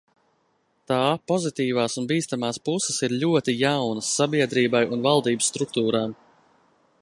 [0.91, 1.01] Tā
[1.31, 6.19] pozitīvās un bīstamās puses ir ļoti jaunas sabiedrībai un valdības struktūrām.